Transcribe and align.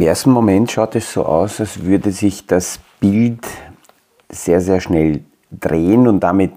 im 0.00 0.06
ersten 0.06 0.30
Moment 0.30 0.70
schaut 0.70 0.96
es 0.96 1.12
so 1.12 1.26
aus, 1.26 1.60
als 1.60 1.84
würde 1.84 2.10
sich 2.10 2.46
das 2.46 2.80
Bild 3.00 3.46
sehr, 4.30 4.62
sehr 4.62 4.80
schnell 4.80 5.20
drehen 5.50 6.08
und 6.08 6.20
damit 6.20 6.52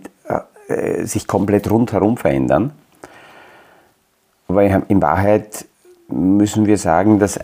äh, 0.69 1.04
sich 1.04 1.27
komplett 1.27 1.69
rundherum 1.69 2.15
verändern. 2.15 2.71
Aber 4.47 4.64
in 4.64 5.01
Wahrheit 5.01 5.65
müssen 6.07 6.68
wir 6.68 6.77
sagen, 6.77 7.19
dass 7.19 7.37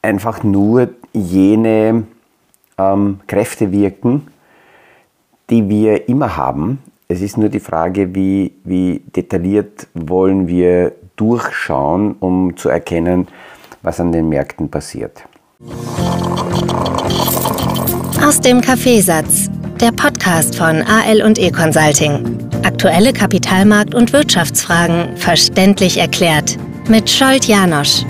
einfach 0.00 0.42
nur 0.44 0.88
jene 1.12 2.04
ähm, 2.78 3.20
Kräfte 3.26 3.72
wirken, 3.72 4.28
die 5.50 5.68
wir 5.68 6.08
immer 6.08 6.38
haben. 6.38 6.78
Es 7.06 7.20
ist 7.20 7.36
nur 7.36 7.50
die 7.50 7.60
Frage, 7.60 8.14
wie, 8.14 8.54
wie 8.64 9.02
detailliert 9.14 9.88
wollen 9.92 10.48
wir 10.48 10.92
durchschauen, 11.16 12.16
um 12.18 12.56
zu 12.56 12.70
erkennen, 12.70 13.28
was 13.82 14.00
an 14.00 14.12
den 14.12 14.28
Märkten 14.28 14.70
passiert. 14.70 15.24
Aus 18.22 18.40
dem 18.40 18.60
Kaffeesatz, 18.60 19.50
der 19.80 19.92
Podcast 19.92 20.56
von 20.56 20.82
AL 20.82 21.22
und 21.22 21.38
E 21.38 21.50
Consulting. 21.50 22.38
Aktuelle 22.62 23.12
Kapitalmarkt- 23.12 23.94
und 23.94 24.12
Wirtschaftsfragen 24.12 25.16
verständlich 25.16 25.96
erklärt 25.98 26.58
mit 26.88 27.08
Scholt 27.08 27.46
Janosch. 27.46 28.04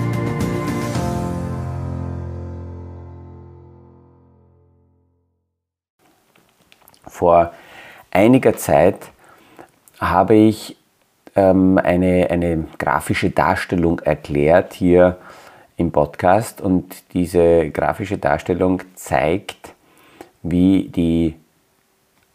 Vor 7.05 7.53
einiger 8.09 8.57
Zeit 8.57 8.97
habe 9.99 10.35
ich 10.35 10.75
ähm, 11.35 11.77
eine, 11.77 12.27
eine 12.29 12.65
grafische 12.77 13.29
Darstellung 13.29 13.99
erklärt 13.99 14.73
hier 14.73 15.17
im 15.81 15.91
Podcast 15.91 16.61
und 16.61 17.03
diese 17.13 17.69
grafische 17.71 18.17
Darstellung 18.17 18.81
zeigt, 18.95 19.73
wie 20.43 20.87
die 20.87 21.35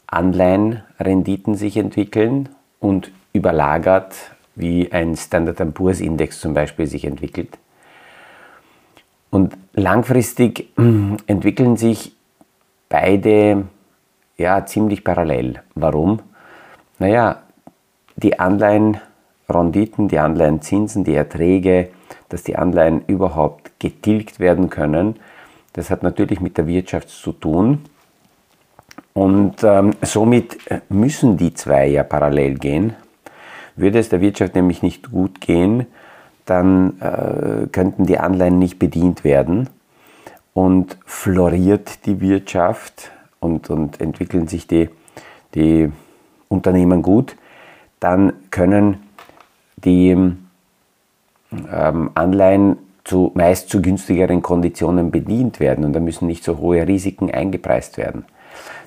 Anleihenrenditen 0.07 1.55
sich 1.55 1.77
entwickeln 1.77 2.49
und 2.81 3.11
überlagert, 3.33 4.15
wie 4.55 4.93
ein 4.93 5.17
Standard 5.17 5.75
Poor's 5.75 6.01
Index 6.01 6.41
zum 6.41 6.55
Beispiel 6.55 6.87
sich 6.87 7.05
entwickelt. 7.05 7.59
Und 9.31 9.57
langfristig 9.75 10.71
entwickeln 11.27 11.77
sich 11.77 12.15
beide 12.89 13.65
ja, 14.37 14.65
ziemlich 14.67 15.05
parallel. 15.05 15.63
Warum? 15.75 16.21
Naja, 16.99 17.43
die 18.17 18.39
Anleihenrenditen, 18.39 20.09
die 20.09 20.19
Anleihenzinsen, 20.19 21.05
die 21.05 21.15
Erträge, 21.15 21.89
dass 22.29 22.43
die 22.43 22.57
Anleihen 22.57 23.03
überhaupt 23.07 23.79
getilgt 23.79 24.41
werden 24.41 24.71
können, 24.71 25.17
das 25.73 25.91
hat 25.91 26.03
natürlich 26.03 26.41
mit 26.41 26.57
der 26.57 26.67
Wirtschaft 26.67 27.09
zu 27.09 27.33
tun. 27.33 27.85
Und 29.13 29.63
ähm, 29.63 29.93
somit 30.03 30.59
müssen 30.89 31.37
die 31.37 31.55
zwei 31.55 31.87
ja 31.87 32.03
parallel 32.03 32.59
gehen. 32.59 32.95
Würde 33.77 33.99
es 33.99 34.09
der 34.09 34.21
Wirtschaft 34.21 34.55
nämlich 34.55 34.83
nicht 34.83 35.11
gut 35.11 35.41
gehen, 35.41 35.87
dann 36.47 37.01
äh, 37.01 37.67
könnten 37.67 38.07
die 38.07 38.19
Anleihen 38.19 38.59
nicht 38.59 38.79
bedient 38.79 39.25
werden 39.25 39.69
und 40.55 40.97
floriert 41.05 42.07
die 42.07 42.21
Wirtschaft 42.21 43.11
und, 43.41 43.69
und 43.69 44.01
entwickeln 44.01 44.49
sich 44.49 44.67
die, 44.67 44.89
die 45.55 45.93
Unternehmen 46.49 47.03
gut, 47.03 47.37
dann 48.01 48.33
können 48.51 49.03
die 49.77 50.17
ähm, 51.73 52.11
Anleihen 52.15 52.79
zu, 53.05 53.31
meist 53.35 53.69
zu 53.69 53.81
günstigeren 53.81 54.43
Konditionen 54.43 55.11
bedient 55.11 55.61
werden 55.61 55.85
und 55.85 55.93
da 55.93 56.01
müssen 56.01 56.27
nicht 56.27 56.45
so 56.45 56.59
hohe 56.59 56.87
Risiken 56.87 57.31
eingepreist 57.31 57.99
werden. 57.99 58.25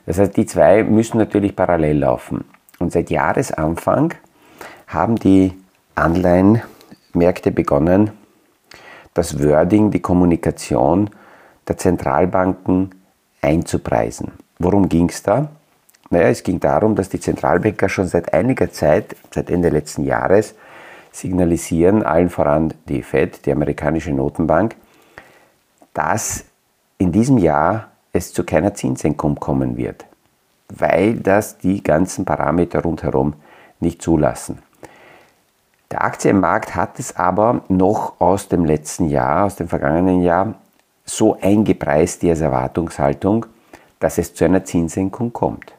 Das 0.05 0.19
heißt, 0.19 0.35
die 0.35 0.45
zwei 0.45 0.83
müssen 0.83 1.17
natürlich 1.17 1.55
parallel 1.55 1.99
laufen. 1.99 2.45
Und 2.79 2.91
seit 2.91 3.09
Jahresanfang 3.09 4.13
haben 4.87 5.17
die 5.17 5.53
Anleihenmärkte 5.95 7.51
begonnen, 7.51 8.11
das 9.13 9.41
Wording, 9.43 9.91
die 9.91 10.01
Kommunikation 10.01 11.09
der 11.67 11.77
Zentralbanken 11.77 12.91
einzupreisen. 13.41 14.31
Worum 14.57 14.89
ging 14.89 15.09
es 15.09 15.23
da? 15.23 15.49
Naja, 16.09 16.27
es 16.27 16.43
ging 16.43 16.59
darum, 16.59 16.95
dass 16.95 17.09
die 17.09 17.19
Zentralbanker 17.19 17.87
schon 17.87 18.07
seit 18.07 18.33
einiger 18.33 18.71
Zeit, 18.71 19.15
seit 19.31 19.49
Ende 19.49 19.69
letzten 19.69 20.03
Jahres, 20.03 20.55
signalisieren, 21.11 22.03
allen 22.03 22.29
voran 22.29 22.73
die 22.87 23.03
Fed, 23.03 23.45
die 23.45 23.51
amerikanische 23.51 24.11
Notenbank, 24.11 24.75
dass 25.93 26.45
in 26.97 27.11
diesem 27.11 27.37
Jahr 27.37 27.89
es 28.13 28.33
zu 28.33 28.43
keiner 28.43 28.73
Zinssenkung 28.73 29.35
kommen 29.35 29.77
wird, 29.77 30.05
weil 30.69 31.15
das 31.15 31.57
die 31.57 31.83
ganzen 31.83 32.25
Parameter 32.25 32.81
rundherum 32.81 33.33
nicht 33.79 34.01
zulassen. 34.01 34.59
Der 35.91 36.03
Aktienmarkt 36.03 36.75
hat 36.75 36.99
es 36.99 37.15
aber 37.15 37.61
noch 37.67 38.19
aus 38.19 38.47
dem 38.47 38.65
letzten 38.65 39.09
Jahr, 39.09 39.45
aus 39.45 39.55
dem 39.55 39.67
vergangenen 39.67 40.21
Jahr, 40.21 40.53
so 41.03 41.37
eingepreist, 41.41 42.21
die 42.21 42.29
Erwartungshaltung, 42.29 43.47
dass 43.99 44.19
es 44.19 44.35
zu 44.35 44.45
einer 44.45 44.63
Zinssenkung 44.63 45.33
kommt. 45.33 45.73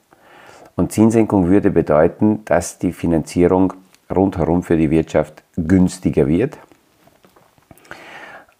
Und 0.75 0.93
Zinssenkung 0.93 1.47
würde 1.47 1.71
bedeuten, 1.71 2.45
dass 2.45 2.79
die 2.79 2.93
Finanzierung 2.93 3.75
rundherum 4.15 4.63
für 4.63 4.77
die 4.77 4.91
Wirtschaft 4.91 5.43
günstiger 5.57 6.27
wird. 6.27 6.59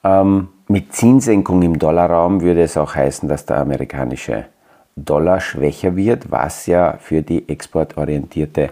Ähm, 0.03 0.49
mit 0.69 0.95
Zinssenkung 0.95 1.63
im 1.63 1.79
Dollarraum 1.79 2.41
würde 2.41 2.63
es 2.63 2.77
auch 2.77 2.95
heißen, 2.95 3.29
dass 3.29 3.45
der 3.45 3.59
amerikanische 3.59 4.47
Dollar 4.97 5.41
schwächer 5.41 5.97
wird, 5.97 6.31
was 6.31 6.67
ja 6.67 6.97
für 6.99 7.23
die 7.23 7.49
exportorientierte 7.49 8.71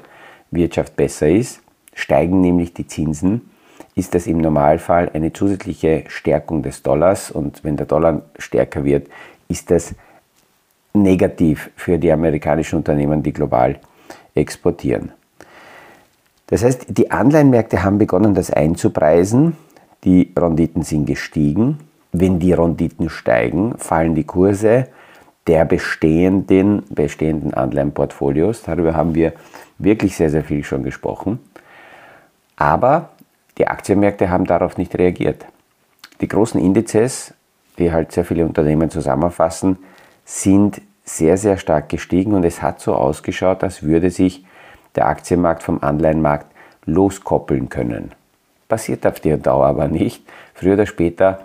Wirtschaft 0.51 0.97
besser 0.97 1.29
ist. 1.29 1.61
Steigen 1.95 2.41
nämlich 2.41 2.75
die 2.75 2.87
Zinsen, 2.87 3.51
ist 3.95 4.15
das 4.15 4.27
im 4.27 4.39
Normalfall 4.39 5.11
eine 5.13 5.33
zusätzliche 5.33 6.05
Stärkung 6.07 6.63
des 6.63 6.83
Dollars 6.83 7.31
und 7.31 7.65
wenn 7.65 7.77
der 7.77 7.87
Dollar 7.87 8.23
stärker 8.39 8.85
wird, 8.85 9.09
ist 9.49 9.71
das 9.71 9.95
negativ 10.93 11.71
für 11.77 11.99
die 11.99 12.13
amerikanischen 12.13 12.77
Unternehmen, 12.77 13.23
die 13.23 13.33
global 13.33 13.79
exportieren. 14.35 15.13
Das 16.49 16.65
heißt, 16.65 16.87
die 16.89 17.11
Anleihenmärkte 17.11 17.85
haben 17.85 17.99
begonnen, 17.99 18.35
das 18.35 18.51
einzupreisen. 18.51 19.57
Die 20.05 20.33
Renditen 20.37 20.83
sind 20.83 21.07
gestiegen. 21.07 21.79
Wenn 22.13 22.39
die 22.39 22.53
Renditen 22.53 23.11
steigen, 23.11 23.77
fallen 23.77 24.15
die 24.15 24.25
Kurse 24.25 24.89
der 25.47 25.65
bestehenden, 25.65 26.85
bestehenden 26.91 27.55
Anleihenportfolios. 27.55 28.63
Darüber 28.63 28.95
haben 28.95 29.15
wir 29.15 29.33
wirklich 29.79 30.17
sehr, 30.17 30.31
sehr 30.31 30.45
viel 30.45 30.65
schon 30.65 30.83
gesprochen. 30.83 31.39
Aber 32.57 33.11
die 33.59 33.69
Aktienmärkte 33.69 34.31
haben 34.31 34.47
darauf 34.47 34.79
nicht 34.79 34.97
reagiert. 34.97 35.47
Die 36.21 36.29
großen 36.29 36.61
Indizes, 36.61 37.35
die 37.79 37.93
halt 37.93 38.13
sehr 38.13 38.25
viele 38.25 38.45
Unternehmen 38.45 38.91
zusammenfassen, 38.91 39.79
sind 40.25 40.81
sehr, 41.05 41.37
sehr 41.37 41.57
stark 41.57 41.89
gestiegen 41.89 42.35
und 42.35 42.45
es 42.45 42.63
hat 42.63 42.81
so 42.81 42.95
ausgeschaut, 42.95 43.63
als 43.63 43.83
würde 43.83 44.11
sich 44.11 44.45
der 44.99 45.07
Aktienmarkt 45.07 45.63
vom 45.63 45.79
Anleihenmarkt 45.81 46.47
loskoppeln 46.85 47.69
können. 47.69 48.11
Passiert 48.69 49.07
auf 49.07 49.21
die 49.21 49.37
Dauer 49.41 49.67
aber 49.67 49.87
nicht. 49.87 50.25
Früher 50.55 50.75
oder 50.75 50.87
später 50.87 51.41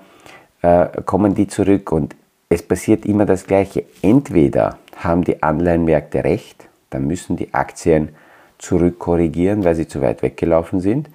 äh, 0.64 0.88
kommen 1.06 1.36
die 1.36 1.48
zurück 1.48 1.92
und 1.92 2.16
es 2.50 2.64
passiert 2.64 3.06
immer 3.06 3.28
das 3.28 3.46
Gleiche. 3.46 3.84
Entweder 4.02 4.80
haben 4.98 5.24
die 5.24 5.44
Anleihenmärkte 5.44 6.24
recht, 6.24 6.68
dann 6.90 7.06
müssen 7.06 7.38
die 7.38 7.54
Aktien 7.54 8.10
zurückkorrigieren, 8.58 9.64
weil 9.64 9.76
sie 9.76 9.88
zu 9.88 10.02
weit 10.02 10.24
weggelaufen 10.24 10.80
sind, 10.80 11.10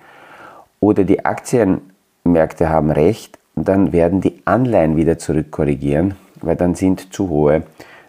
oder 0.78 1.02
die 1.02 1.24
Aktienmärkte 1.24 2.68
haben 2.68 2.92
recht, 2.92 3.36
dann 3.56 3.92
werden 3.92 4.20
die 4.20 4.42
Anleihen 4.44 4.96
wieder 4.96 5.18
zurückkorrigieren, 5.18 6.14
weil 6.40 6.54
dann 6.54 6.76
sind 6.76 7.12
zu 7.12 7.28
hohe 7.30 7.64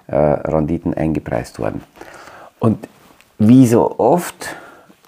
äh, 0.06 0.16
Renditen 0.16 0.94
eingepreist 0.94 1.58
worden. 1.58 1.82
Und 2.60 2.88
wie 3.40 3.66
so 3.66 3.98
oft 3.98 4.56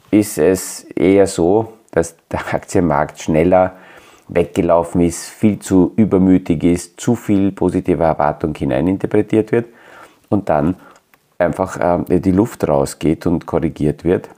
ist 0.10 0.38
es 0.38 0.84
eher 0.96 1.28
so, 1.28 1.74
dass 1.92 2.16
der 2.32 2.54
Aktienmarkt 2.54 3.20
schneller 3.20 3.76
weggelaufen 4.30 5.02
ist, 5.02 5.30
viel 5.30 5.60
zu 5.60 5.92
übermütig 5.98 6.64
ist, 6.64 7.00
zu 7.00 7.16
viel 7.16 7.52
positive 7.52 8.04
Erwartung 8.04 8.56
hineininterpretiert 8.56 9.52
wird 9.52 9.66
und 10.30 10.48
dann 10.48 10.76
einfach 11.38 12.08
äh, 12.10 12.20
die 12.20 12.32
Luft 12.32 12.68
rausgeht 12.68 13.28
und 13.28 13.46
korrigiert 13.46 14.06
wird. 14.06 14.30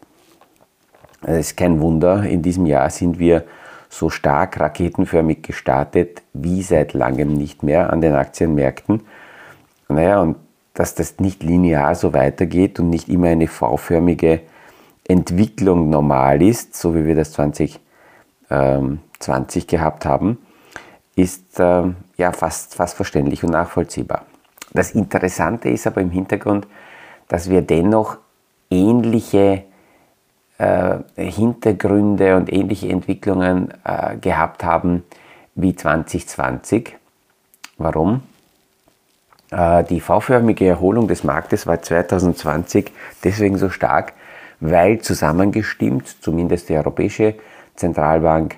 Es 1.21 1.51
ist 1.51 1.57
kein 1.57 1.79
Wunder, 1.79 2.23
in 2.23 2.41
diesem 2.41 2.65
Jahr 2.65 2.89
sind 2.89 3.19
wir 3.19 3.43
so 3.89 4.09
stark 4.09 4.59
raketenförmig 4.59 5.43
gestartet 5.43 6.23
wie 6.33 6.63
seit 6.63 6.93
langem 6.93 7.33
nicht 7.33 7.61
mehr 7.61 7.93
an 7.93 8.01
den 8.01 8.15
Aktienmärkten. 8.15 9.03
Naja, 9.87 10.21
und 10.21 10.37
dass 10.73 10.95
das 10.95 11.19
nicht 11.19 11.43
linear 11.43 11.95
so 11.95 12.13
weitergeht 12.13 12.79
und 12.79 12.89
nicht 12.89 13.09
immer 13.09 13.27
eine 13.27 13.47
V-förmige 13.47 14.41
Entwicklung 15.07 15.89
normal 15.89 16.41
ist, 16.41 16.75
so 16.75 16.95
wie 16.95 17.05
wir 17.05 17.15
das 17.15 17.33
2020 17.33 17.79
ähm, 18.49 18.99
gehabt 19.67 20.05
haben, 20.05 20.37
ist 21.15 21.59
äh, 21.59 21.83
ja 22.17 22.31
fast, 22.31 22.75
fast 22.75 22.95
verständlich 22.95 23.43
und 23.43 23.51
nachvollziehbar. 23.51 24.25
Das 24.73 24.91
Interessante 24.91 25.69
ist 25.69 25.85
aber 25.85 26.01
im 26.01 26.09
Hintergrund, 26.09 26.67
dass 27.27 27.49
wir 27.49 27.61
dennoch 27.61 28.17
ähnliche 28.71 29.63
äh, 30.57 30.97
Hintergründe 31.15 32.35
und 32.37 32.51
ähnliche 32.51 32.89
Entwicklungen 32.89 33.73
äh, 33.83 34.17
gehabt 34.17 34.63
haben 34.63 35.03
wie 35.55 35.75
2020. 35.75 36.97
Warum? 37.77 38.23
Äh, 39.53 39.83
die 39.83 39.99
V-förmige 39.99 40.65
Erholung 40.65 41.07
des 41.07 41.23
Marktes 41.23 41.67
war 41.67 41.81
2020 41.81 42.91
deswegen 43.23 43.57
so 43.57 43.69
stark, 43.69 44.13
weil 44.59 44.99
zusammengestimmt, 44.99 46.15
zumindest 46.21 46.69
die 46.69 46.75
Europäische 46.75 47.35
Zentralbank, 47.75 48.55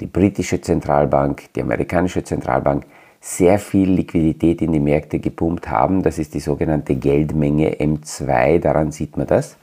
die 0.00 0.06
britische 0.06 0.60
Zentralbank, 0.60 1.52
die 1.54 1.62
amerikanische 1.62 2.22
Zentralbank, 2.22 2.84
sehr 3.20 3.58
viel 3.58 3.90
Liquidität 3.90 4.62
in 4.62 4.72
die 4.72 4.78
Märkte 4.78 5.18
gepumpt 5.18 5.68
haben. 5.68 6.02
Das 6.02 6.18
ist 6.18 6.34
die 6.34 6.40
sogenannte 6.40 6.94
Geldmenge 6.94 7.74
M2, 7.74 8.60
daran 8.60 8.92
sieht 8.92 9.16
man 9.16 9.26
das. 9.26 9.56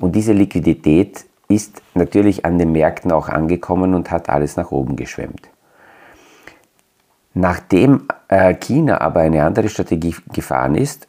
Und 0.00 0.16
diese 0.16 0.32
Liquidität 0.32 1.26
ist 1.46 1.80
natürlich 1.94 2.44
an 2.44 2.58
den 2.58 2.72
Märkten 2.72 3.12
auch 3.12 3.28
angekommen 3.28 3.94
und 3.94 4.10
hat 4.10 4.28
alles 4.28 4.56
nach 4.56 4.72
oben 4.72 4.96
geschwemmt. 4.96 5.51
Nachdem 7.34 8.08
äh, 8.28 8.54
China 8.54 9.00
aber 9.00 9.20
eine 9.20 9.44
andere 9.44 9.68
Strategie 9.68 10.14
gefahren 10.32 10.74
ist, 10.74 11.08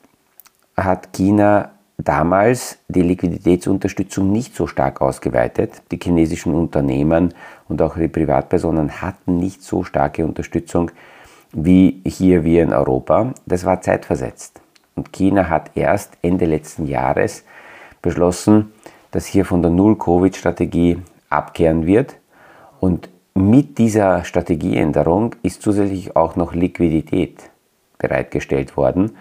hat 0.77 1.13
China 1.13 1.71
damals 1.97 2.79
die 2.87 3.01
Liquiditätsunterstützung 3.01 4.31
nicht 4.31 4.55
so 4.55 4.67
stark 4.67 5.01
ausgeweitet. 5.01 5.81
Die 5.91 5.99
chinesischen 6.01 6.53
Unternehmen 6.53 7.33
und 7.67 7.81
auch 7.81 7.95
die 7.95 8.07
Privatpersonen 8.07 9.01
hatten 9.01 9.37
nicht 9.37 9.63
so 9.63 9.83
starke 9.83 10.25
Unterstützung 10.25 10.91
wie 11.53 12.01
hier 12.05 12.43
wir 12.43 12.63
in 12.63 12.73
Europa. 12.73 13.33
Das 13.45 13.63
war 13.63 13.81
zeitversetzt. 13.81 14.59
Und 14.95 15.13
China 15.13 15.49
hat 15.49 15.71
erst 15.75 16.17
Ende 16.21 16.45
letzten 16.45 16.87
Jahres 16.87 17.43
beschlossen, 18.01 18.73
dass 19.11 19.25
hier 19.25 19.45
von 19.45 19.61
der 19.61 19.71
Null-Covid-Strategie 19.71 20.99
abkehren 21.29 21.85
wird. 21.85 22.15
Und 22.79 23.09
mit 23.33 23.77
dieser 23.77 24.23
Strategieänderung 24.23 25.35
ist 25.41 25.61
zusätzlich 25.61 26.15
auch 26.15 26.35
noch 26.35 26.53
Liquidität 26.53 27.49
bereitgestellt 27.97 28.77
worden. 28.77 29.17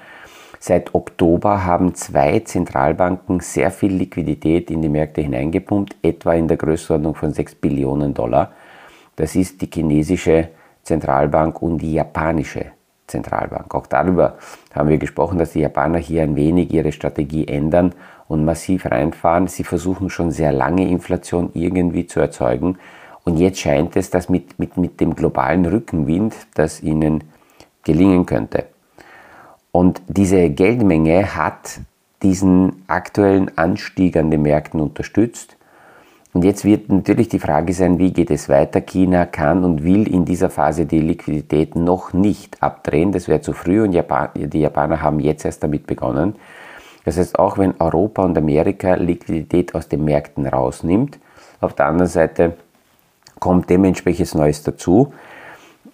Seit 0.60 0.94
Oktober 0.94 1.64
haben 1.64 1.94
zwei 1.94 2.40
Zentralbanken 2.40 3.40
sehr 3.40 3.70
viel 3.70 3.92
Liquidität 3.92 4.70
in 4.70 4.82
die 4.82 4.88
Märkte 4.88 5.22
hineingepumpt, 5.22 5.96
etwa 6.02 6.34
in 6.34 6.46
der 6.46 6.56
Größenordnung 6.56 7.14
von 7.14 7.32
6 7.32 7.56
Billionen 7.56 8.14
Dollar. 8.14 8.52
Das 9.16 9.34
ist 9.34 9.60
die 9.60 9.70
chinesische 9.72 10.50
Zentralbank 10.82 11.60
und 11.62 11.78
die 11.78 11.94
japanische 11.94 12.66
Zentralbank. 13.06 13.74
Auch 13.74 13.86
darüber 13.86 14.36
haben 14.74 14.88
wir 14.88 14.98
gesprochen, 14.98 15.38
dass 15.38 15.52
die 15.52 15.60
Japaner 15.60 15.98
hier 15.98 16.22
ein 16.22 16.36
wenig 16.36 16.72
ihre 16.72 16.92
Strategie 16.92 17.48
ändern 17.48 17.94
und 18.28 18.44
massiv 18.44 18.86
reinfahren. 18.86 19.48
Sie 19.48 19.64
versuchen 19.64 20.10
schon 20.10 20.30
sehr 20.30 20.52
lange 20.52 20.88
Inflation 20.88 21.50
irgendwie 21.54 22.06
zu 22.06 22.20
erzeugen. 22.20 22.78
Und 23.24 23.38
jetzt 23.38 23.60
scheint 23.60 23.96
es, 23.96 24.10
dass 24.10 24.28
mit, 24.28 24.58
mit, 24.58 24.76
mit 24.76 25.00
dem 25.00 25.14
globalen 25.14 25.64
Rückenwind 25.66 26.34
das 26.54 26.82
ihnen 26.82 27.24
gelingen 27.84 28.26
könnte. 28.26 28.64
Und 29.70 30.02
diese 30.08 30.50
Geldmenge 30.50 31.34
hat 31.34 31.80
diesen 32.22 32.84
aktuellen 32.86 33.56
Anstieg 33.56 34.16
an 34.16 34.30
den 34.30 34.42
Märkten 34.42 34.80
unterstützt. 34.80 35.56
Und 36.34 36.44
jetzt 36.44 36.64
wird 36.64 36.88
natürlich 36.88 37.28
die 37.28 37.38
Frage 37.38 37.74
sein, 37.74 37.98
wie 37.98 38.12
geht 38.12 38.30
es 38.30 38.48
weiter? 38.48 38.80
China 38.80 39.26
kann 39.26 39.64
und 39.64 39.84
will 39.84 40.08
in 40.08 40.24
dieser 40.24 40.48
Phase 40.48 40.86
die 40.86 41.00
Liquidität 41.00 41.76
noch 41.76 42.12
nicht 42.12 42.62
abdrehen. 42.62 43.12
Das 43.12 43.28
wäre 43.28 43.42
zu 43.42 43.52
früh 43.52 43.82
und 43.82 43.92
Japan, 43.92 44.30
die 44.34 44.60
Japaner 44.60 45.02
haben 45.02 45.20
jetzt 45.20 45.44
erst 45.44 45.62
damit 45.62 45.86
begonnen. 45.86 46.36
Das 47.04 47.18
heißt, 47.18 47.38
auch 47.38 47.58
wenn 47.58 47.74
Europa 47.78 48.22
und 48.22 48.38
Amerika 48.38 48.94
Liquidität 48.94 49.74
aus 49.74 49.88
den 49.88 50.04
Märkten 50.04 50.46
rausnimmt, 50.46 51.18
auf 51.60 51.74
der 51.74 51.86
anderen 51.86 52.08
Seite 52.08 52.56
kommt 53.42 53.68
dementsprechend 53.68 54.36
Neues 54.36 54.62
dazu. 54.62 55.12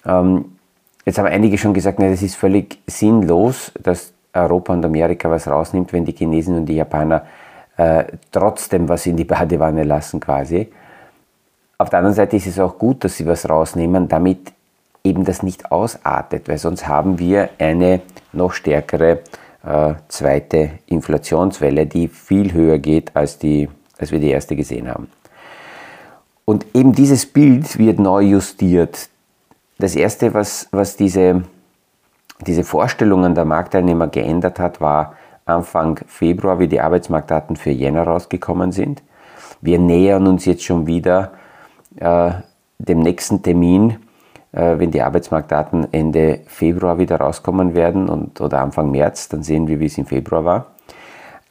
Ähm, 0.04 0.44
jetzt 1.06 1.18
haben 1.18 1.24
einige 1.24 1.56
schon 1.56 1.72
gesagt, 1.72 1.98
es 1.98 2.20
ist 2.20 2.36
völlig 2.36 2.78
sinnlos, 2.86 3.72
dass 3.82 4.12
Europa 4.34 4.74
und 4.74 4.84
Amerika 4.84 5.30
was 5.30 5.48
rausnimmt, 5.48 5.94
wenn 5.94 6.04
die 6.04 6.12
Chinesen 6.12 6.58
und 6.58 6.66
die 6.66 6.76
Japaner 6.76 7.22
äh, 7.78 8.04
trotzdem 8.32 8.86
was 8.90 9.06
in 9.06 9.16
die 9.16 9.24
Badewanne 9.24 9.84
lassen 9.84 10.20
quasi. 10.20 10.68
Auf 11.78 11.88
der 11.88 12.00
anderen 12.00 12.14
Seite 12.14 12.36
ist 12.36 12.46
es 12.46 12.60
auch 12.60 12.76
gut, 12.76 13.02
dass 13.04 13.16
sie 13.16 13.26
was 13.26 13.48
rausnehmen, 13.48 14.08
damit 14.08 14.52
eben 15.02 15.24
das 15.24 15.42
nicht 15.42 15.72
ausartet, 15.72 16.48
weil 16.50 16.58
sonst 16.58 16.86
haben 16.86 17.18
wir 17.18 17.48
eine 17.58 18.02
noch 18.34 18.52
stärkere 18.52 19.20
äh, 19.64 19.94
zweite 20.08 20.72
Inflationswelle, 20.86 21.86
die 21.86 22.08
viel 22.08 22.52
höher 22.52 22.78
geht, 22.78 23.16
als, 23.16 23.38
die, 23.38 23.70
als 23.98 24.12
wir 24.12 24.20
die 24.20 24.28
erste 24.28 24.54
gesehen 24.54 24.86
haben. 24.86 25.08
Und 26.48 26.64
eben 26.72 26.94
dieses 26.94 27.26
Bild 27.26 27.76
wird 27.78 27.98
neu 27.98 28.22
justiert. 28.22 29.10
Das 29.78 29.94
Erste, 29.94 30.32
was, 30.32 30.66
was 30.70 30.96
diese, 30.96 31.42
diese 32.46 32.64
Vorstellungen 32.64 33.34
der 33.34 33.44
Marktteilnehmer 33.44 34.08
geändert 34.08 34.58
hat, 34.58 34.80
war, 34.80 35.12
Anfang 35.44 36.00
Februar, 36.06 36.58
wie 36.58 36.66
die 36.66 36.80
Arbeitsmarktdaten 36.80 37.56
für 37.56 37.68
Jänner 37.68 38.04
rausgekommen 38.04 38.72
sind. 38.72 39.02
Wir 39.60 39.78
nähern 39.78 40.26
uns 40.26 40.46
jetzt 40.46 40.64
schon 40.64 40.86
wieder 40.86 41.32
äh, 41.96 42.30
dem 42.78 43.00
nächsten 43.00 43.42
Termin, 43.42 43.98
äh, 44.52 44.78
wenn 44.78 44.90
die 44.90 45.02
Arbeitsmarktdaten 45.02 45.92
Ende 45.92 46.40
Februar 46.46 46.96
wieder 46.96 47.16
rauskommen 47.16 47.74
werden 47.74 48.08
und, 48.08 48.40
oder 48.40 48.62
Anfang 48.62 48.90
März, 48.90 49.28
dann 49.28 49.42
sehen 49.42 49.68
wir, 49.68 49.80
wie 49.80 49.86
es 49.86 49.98
im 49.98 50.06
Februar 50.06 50.46
war. 50.46 50.66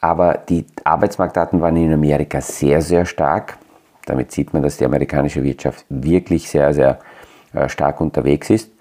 Aber 0.01 0.39
die 0.49 0.65
Arbeitsmarktdaten 0.83 1.61
waren 1.61 1.75
in 1.75 1.93
Amerika 1.93 2.41
sehr, 2.41 2.81
sehr 2.81 3.05
stark. 3.05 3.59
Damit 4.07 4.31
sieht 4.31 4.53
man, 4.53 4.63
dass 4.63 4.77
die 4.77 4.85
amerikanische 4.85 5.43
Wirtschaft 5.43 5.85
wirklich 5.89 6.49
sehr, 6.49 6.73
sehr 6.73 6.99
äh, 7.53 7.69
stark 7.69 8.01
unterwegs 8.01 8.49
ist. 8.49 8.71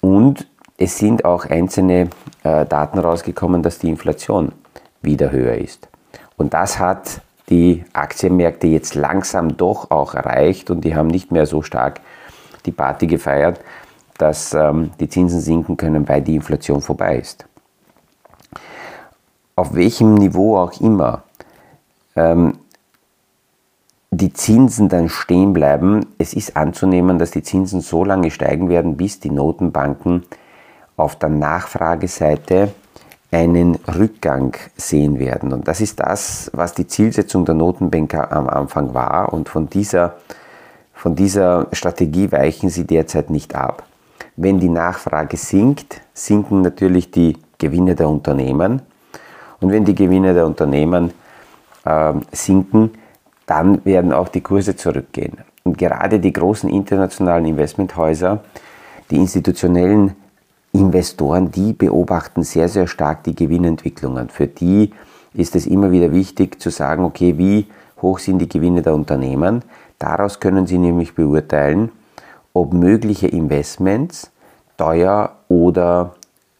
Und 0.00 0.46
es 0.76 0.98
sind 0.98 1.24
auch 1.24 1.46
einzelne 1.46 2.10
äh, 2.44 2.66
Daten 2.66 2.98
rausgekommen, 2.98 3.62
dass 3.62 3.78
die 3.78 3.88
Inflation 3.88 4.52
wieder 5.02 5.32
höher 5.32 5.56
ist. 5.56 5.88
Und 6.36 6.54
das 6.54 6.78
hat 6.78 7.22
die 7.48 7.84
Aktienmärkte 7.94 8.66
jetzt 8.66 8.94
langsam 8.94 9.56
doch 9.56 9.90
auch 9.90 10.14
erreicht 10.14 10.70
und 10.70 10.82
die 10.82 10.94
haben 10.94 11.08
nicht 11.08 11.32
mehr 11.32 11.46
so 11.46 11.62
stark 11.62 12.00
die 12.66 12.72
Party 12.72 13.06
gefeiert, 13.06 13.60
dass 14.18 14.54
ähm, 14.54 14.90
die 15.00 15.08
Zinsen 15.08 15.40
sinken 15.40 15.76
können, 15.76 16.08
weil 16.08 16.22
die 16.22 16.36
Inflation 16.36 16.80
vorbei 16.82 17.16
ist. 17.16 17.46
Auf 19.56 19.74
welchem 19.74 20.14
Niveau 20.14 20.58
auch 20.58 20.78
immer 20.80 21.22
ähm, 22.14 22.58
die 24.20 24.32
Zinsen 24.32 24.88
dann 24.88 25.08
stehen 25.08 25.52
bleiben, 25.52 26.06
es 26.18 26.34
ist 26.34 26.56
anzunehmen, 26.56 27.18
dass 27.18 27.30
die 27.30 27.42
Zinsen 27.42 27.80
so 27.80 28.04
lange 28.04 28.30
steigen 28.30 28.68
werden, 28.68 28.96
bis 28.96 29.20
die 29.20 29.30
Notenbanken 29.30 30.24
auf 30.96 31.16
der 31.16 31.30
Nachfrageseite 31.30 32.72
einen 33.30 33.76
Rückgang 33.76 34.56
sehen 34.76 35.18
werden. 35.18 35.52
Und 35.52 35.68
das 35.68 35.80
ist 35.80 36.00
das, 36.00 36.50
was 36.52 36.74
die 36.74 36.86
Zielsetzung 36.86 37.44
der 37.44 37.54
Notenbanker 37.54 38.30
am 38.32 38.48
Anfang 38.48 38.92
war. 38.92 39.32
Und 39.32 39.48
von 39.48 39.70
dieser, 39.70 40.16
von 40.92 41.14
dieser 41.14 41.68
Strategie 41.72 42.30
weichen 42.32 42.68
sie 42.68 42.84
derzeit 42.84 43.30
nicht 43.30 43.54
ab. 43.54 43.84
Wenn 44.36 44.60
die 44.60 44.68
Nachfrage 44.68 45.36
sinkt, 45.36 46.00
sinken 46.12 46.60
natürlich 46.60 47.10
die 47.10 47.36
Gewinne 47.58 47.94
der 47.94 48.08
Unternehmen. 48.08 48.82
Und 49.60 49.70
wenn 49.70 49.84
die 49.84 49.94
Gewinne 49.94 50.34
der 50.34 50.46
Unternehmen 50.46 51.12
äh, 51.84 52.12
sinken, 52.32 52.90
dann 53.50 53.84
werden 53.84 54.12
auch 54.12 54.28
die 54.28 54.42
Kurse 54.42 54.76
zurückgehen. 54.76 55.38
Und 55.64 55.76
gerade 55.76 56.20
die 56.20 56.32
großen 56.32 56.70
internationalen 56.70 57.44
Investmenthäuser, 57.46 58.44
die 59.10 59.16
institutionellen 59.16 60.14
Investoren, 60.72 61.50
die 61.50 61.72
beobachten 61.72 62.44
sehr, 62.44 62.68
sehr 62.68 62.86
stark 62.86 63.24
die 63.24 63.34
Gewinnentwicklungen. 63.34 64.28
Für 64.28 64.46
die 64.46 64.92
ist 65.34 65.56
es 65.56 65.66
immer 65.66 65.90
wieder 65.90 66.12
wichtig 66.12 66.60
zu 66.60 66.70
sagen, 66.70 67.04
okay, 67.04 67.38
wie 67.38 67.66
hoch 68.00 68.20
sind 68.20 68.38
die 68.38 68.48
Gewinne 68.48 68.82
der 68.82 68.94
Unternehmen. 68.94 69.62
Daraus 69.98 70.38
können 70.38 70.68
sie 70.68 70.78
nämlich 70.78 71.16
beurteilen, 71.16 71.90
ob 72.52 72.72
mögliche 72.72 73.26
Investments 73.26 74.30
teuer 74.76 75.32
oder 75.48 76.14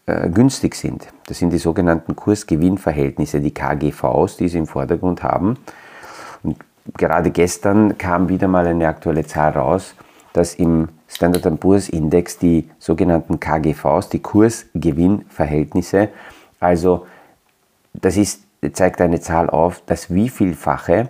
äh, 0.07 0.29
günstig 0.29 0.75
sind. 0.75 1.07
Das 1.27 1.39
sind 1.39 1.51
die 1.51 1.57
sogenannten 1.57 2.17
Kurs-Gewinn-Verhältnisse, 2.17 3.39
die 3.39 3.53
KGVs, 3.53 4.35
die 4.35 4.49
sie 4.49 4.57
im 4.57 4.67
Vordergrund 4.67 5.23
haben. 5.23 5.57
Gerade 6.97 7.31
gestern 7.31 7.97
kam 7.97 8.29
wieder 8.29 8.47
mal 8.47 8.65
eine 8.65 8.87
aktuelle 8.87 9.25
Zahl 9.25 9.51
raus, 9.51 9.95
dass 10.33 10.55
im 10.55 10.89
Standard 11.07 11.59
Poor's 11.59 11.89
Index 11.89 12.37
die 12.37 12.69
sogenannten 12.79 13.39
KGVs, 13.39 14.09
die 14.09 14.21
Kursgewinnverhältnisse, 14.21 16.09
also 16.59 17.05
das 17.93 18.17
ist, 18.17 18.43
zeigt 18.73 19.01
eine 19.01 19.19
Zahl 19.19 19.49
auf, 19.49 19.81
das 19.85 20.13
wievielfache 20.13 21.09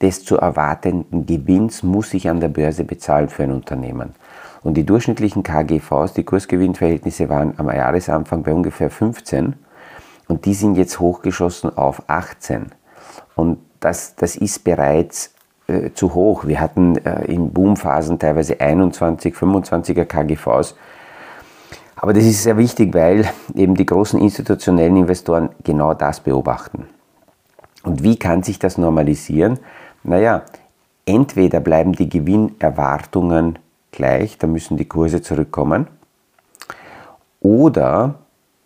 des 0.00 0.24
zu 0.24 0.38
erwartenden 0.38 1.26
Gewinns 1.26 1.82
muss 1.82 2.14
ich 2.14 2.28
an 2.28 2.40
der 2.40 2.48
Börse 2.48 2.84
bezahlen 2.84 3.28
für 3.28 3.44
ein 3.44 3.52
Unternehmen. 3.52 4.14
Und 4.62 4.74
die 4.74 4.84
durchschnittlichen 4.84 5.42
KGVs, 5.42 6.14
die 6.14 6.24
Kursgewinnverhältnisse 6.24 7.28
waren 7.28 7.54
am 7.58 7.68
Jahresanfang 7.68 8.42
bei 8.42 8.52
ungefähr 8.52 8.90
15 8.90 9.54
und 10.28 10.44
die 10.44 10.54
sind 10.54 10.76
jetzt 10.76 11.00
hochgeschossen 11.00 11.76
auf 11.76 12.02
18. 12.08 12.66
Und 13.34 13.58
das, 13.80 14.14
das 14.14 14.36
ist 14.36 14.62
bereits 14.62 15.34
äh, 15.66 15.90
zu 15.92 16.14
hoch. 16.14 16.46
Wir 16.46 16.60
hatten 16.60 16.96
äh, 16.98 17.24
in 17.24 17.52
Boomphasen 17.52 18.18
teilweise 18.18 18.60
21, 18.60 19.34
25er 19.34 20.04
KGVs. 20.04 20.76
Aber 21.96 22.12
das 22.12 22.24
ist 22.24 22.42
sehr 22.42 22.56
wichtig, 22.56 22.94
weil 22.94 23.28
eben 23.54 23.74
die 23.74 23.86
großen 23.86 24.20
institutionellen 24.20 24.96
Investoren 24.96 25.50
genau 25.64 25.94
das 25.94 26.20
beobachten. 26.20 26.86
Und 27.82 28.02
wie 28.02 28.16
kann 28.16 28.42
sich 28.42 28.58
das 28.58 28.78
normalisieren? 28.78 29.58
Naja, 30.02 30.42
entweder 31.04 31.60
bleiben 31.60 31.92
die 31.92 32.08
Gewinnerwartungen 32.08 33.58
gleich, 33.90 34.38
da 34.38 34.46
müssen 34.46 34.76
die 34.76 34.86
Kurse 34.86 35.20
zurückkommen, 35.22 35.88
oder 37.40 38.16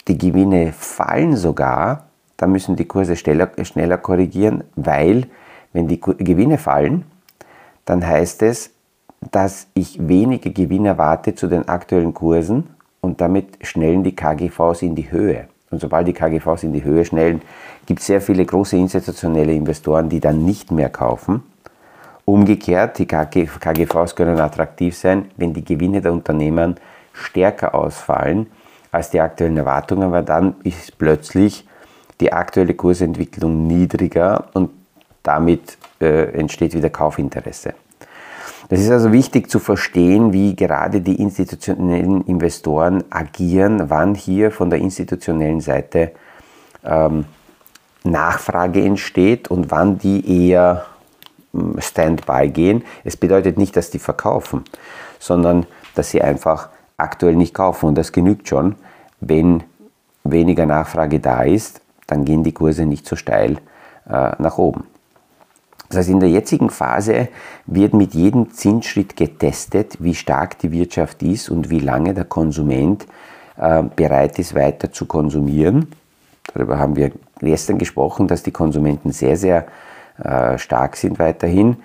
die 0.07 0.19
Gewinne 0.19 0.73
fallen 0.73 1.37
sogar, 1.37 2.07
da 2.37 2.47
müssen 2.47 2.77
die 2.77 2.87
Kurse 2.87 3.17
schneller, 3.17 3.51
schneller 3.63 3.99
korrigieren, 3.99 4.65
weil 4.77 5.27
wenn 5.73 5.89
die 5.89 6.01
Gewinne 6.01 6.59
fallen, 6.59 7.05
dann 7.85 8.07
heißt 8.07 8.43
es, 8.43 8.71
dass 9.31 9.69
ich 9.75 10.09
weniger 10.09 10.51
Gewinne 10.51 10.89
erwarte 10.89 11.35
zu 11.35 11.47
den 11.47 11.69
aktuellen 11.69 12.15
Kursen 12.15 12.69
und 13.01 13.21
damit 13.21 13.59
schnellen 13.63 14.03
die 14.03 14.15
KGVs 14.15 14.83
in 14.83 14.95
die 14.95 15.11
Höhe. 15.11 15.49
Und 15.71 15.81
sobald 15.81 16.07
die 16.07 16.13
KGVs 16.13 16.63
in 16.63 16.73
die 16.73 16.85
Höhe 16.85 17.05
schnellen, 17.05 17.43
gibt 17.87 18.01
es 18.01 18.07
sehr 18.07 18.21
viele 18.21 18.45
große 18.45 18.77
institutionelle 18.77 19.53
Investoren, 19.53 20.09
die 20.09 20.21
dann 20.21 20.45
nicht 20.45 20.71
mehr 20.71 20.89
kaufen. 20.89 21.43
Umgekehrt, 22.25 22.99
die 22.99 23.07
KGVs 23.07 24.15
können 24.15 24.39
attraktiv 24.39 24.97
sein, 24.97 25.27
wenn 25.37 25.53
die 25.53 25.65
Gewinne 25.65 26.01
der 26.01 26.13
Unternehmen 26.13 26.77
stärker 27.13 27.75
ausfallen 27.75 28.47
als 28.93 29.11
die 29.11 29.21
aktuellen 29.21 29.57
Erwartungen, 29.57 30.13
weil 30.13 30.25
dann 30.25 30.55
ist 30.63 30.97
plötzlich 30.97 31.67
die 32.25 32.33
aktuelle 32.33 32.73
Kursentwicklung 32.73 33.67
niedriger 33.67 34.47
und 34.55 34.71
damit 35.23 35.77
äh, 36.01 36.33
entsteht 36.39 36.75
wieder 36.75 36.89
Kaufinteresse. 36.89 37.75
Es 38.71 38.81
ist 38.81 38.91
also 38.91 39.13
wichtig 39.13 39.51
zu 39.51 39.59
verstehen, 39.59 40.33
wie 40.33 40.57
gerade 40.57 41.03
die 41.03 41.21
institutionellen 41.21 42.23
Investoren 42.23 43.05
agieren, 43.11 43.91
wann 43.91 44.15
hier 44.15 44.51
von 44.51 44.71
der 44.71 44.79
institutionellen 44.79 45.61
Seite 45.61 46.13
ähm, 46.83 47.27
Nachfrage 48.05 48.83
entsteht 48.83 49.49
und 49.49 49.71
wann 49.71 49.99
die 49.99 50.49
eher 50.49 50.87
ähm, 51.53 51.77
Standby 51.79 52.49
gehen. 52.49 52.85
Es 53.05 53.19
bedeutet 53.19 53.59
nicht, 53.59 53.77
dass 53.77 53.91
die 53.91 53.99
verkaufen, 53.99 54.65
sondern 55.19 55.67
dass 55.95 56.09
sie 56.09 56.23
einfach 56.23 56.71
aktuell 56.97 57.37
nicht 57.37 57.53
kaufen. 57.53 57.85
Und 57.85 57.99
das 57.99 58.13
genügt 58.13 58.49
schon, 58.49 58.77
wenn 59.21 59.63
weniger 60.23 60.65
Nachfrage 60.65 61.21
da 61.21 61.43
ist, 61.43 61.83
dann 62.07 62.25
gehen 62.25 62.45
die 62.45 62.53
Kurse 62.53 62.87
nicht 62.87 63.07
so 63.07 63.17
steil 63.17 63.59
äh, 64.09 64.33
nach 64.39 64.59
oben. 64.59 64.85
Das 65.89 65.99
heißt, 65.99 66.11
in 66.11 66.21
der 66.21 66.31
jetzigen 66.31 66.71
Phase 66.71 67.29
wird 67.67 67.95
mit 67.95 68.15
jedem 68.15 68.51
Zinsschritt 68.51 69.17
getestet, 69.17 69.97
wie 70.01 70.15
stark 70.15 70.59
die 70.59 70.73
Wirtschaft 70.73 71.23
ist 71.23 71.51
und 71.51 71.71
wie 71.71 71.81
lange 71.81 72.15
der 72.15 72.25
Konsument 72.25 73.07
äh, 73.57 73.83
bereit 73.83 74.39
ist, 74.39 74.55
weiter 74.55 74.93
zu 74.93 75.07
konsumieren. 75.07 75.89
Darüber 76.53 76.79
haben 76.79 76.97
wir 76.97 77.13
gestern 77.41 77.79
gesprochen, 77.79 78.29
dass 78.29 78.43
die 78.43 78.51
Konsumenten 78.51 79.13
sehr, 79.13 79.37
sehr 79.37 79.67
äh, 80.23 80.59
stark 80.59 80.97
sind 80.97 81.19
weiterhin. 81.19 81.77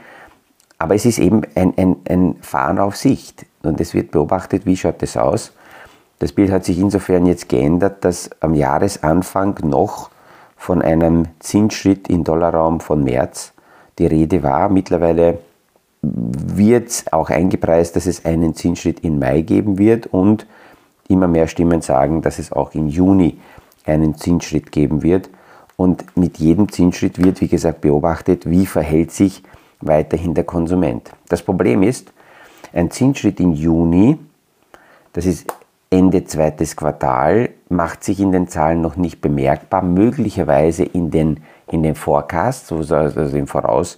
Aber 0.77 0.95
es 0.95 1.05
ist 1.05 1.19
eben 1.19 1.41
ein, 1.55 1.73
ein, 1.77 1.97
ein 2.09 2.35
Fahren 2.41 2.79
auf 2.79 2.95
Sicht 2.95 3.45
und 3.63 3.81
es 3.81 3.93
wird 3.93 4.11
beobachtet, 4.11 4.65
wie 4.65 4.77
schaut 4.77 5.01
das 5.01 5.17
aus. 5.17 5.53
Das 6.19 6.33
Bild 6.33 6.51
hat 6.51 6.65
sich 6.65 6.77
insofern 6.77 7.25
jetzt 7.25 7.47
geändert, 7.47 8.03
dass 8.03 8.29
am 8.41 8.53
Jahresanfang 8.53 9.57
noch 9.63 10.09
von 10.57 10.81
einem 10.81 11.27
Zinsschritt 11.39 12.09
im 12.09 12.25
Dollarraum 12.25 12.81
von 12.81 13.03
März 13.03 13.53
die 13.97 14.05
Rede 14.05 14.43
war. 14.43 14.67
Mittlerweile 14.67 15.39
wird 16.01 17.05
auch 17.11 17.29
eingepreist, 17.29 17.95
dass 17.95 18.05
es 18.05 18.25
einen 18.25 18.53
Zinsschritt 18.53 19.03
im 19.03 19.19
Mai 19.19 19.41
geben 19.41 19.77
wird 19.77 20.07
und 20.07 20.45
immer 21.07 21.27
mehr 21.27 21.47
Stimmen 21.47 21.81
sagen, 21.81 22.21
dass 22.21 22.37
es 22.37 22.51
auch 22.51 22.73
im 22.73 22.87
Juni 22.87 23.37
einen 23.85 24.15
Zinsschritt 24.15 24.71
geben 24.71 25.03
wird. 25.03 25.29
Und 25.77 26.17
mit 26.17 26.37
jedem 26.37 26.69
Zinsschritt 26.69 27.23
wird, 27.23 27.39
wie 27.39 27.47
gesagt, 27.47 27.79
beobachtet, 27.79 28.49
wie 28.49 28.65
verhält 28.65 29.11
sich 29.11 29.41
weiterhin 29.79 30.33
der 30.33 30.43
Konsument. 30.43 31.09
Das 31.29 31.41
Problem 31.41 31.83
ist, 31.83 32.11
ein 32.73 32.91
Zinsschritt 32.91 33.39
im 33.39 33.53
Juni, 33.53 34.17
das 35.13 35.25
ist 35.25 35.53
Ende 35.91 36.23
zweites 36.25 36.75
Quartal, 36.75 37.49
macht 37.69 38.03
sich 38.03 38.19
in 38.19 38.31
den 38.31 38.47
Zahlen 38.47 38.81
noch 38.81 38.95
nicht 38.95 39.21
bemerkbar, 39.21 39.81
möglicherweise 39.81 40.83
in 40.83 41.09
den 41.11 41.39
in 41.71 41.83
den 41.83 41.95
Forecast, 41.95 42.71
also 42.71 43.37
im 43.37 43.47
Voraus, 43.47 43.97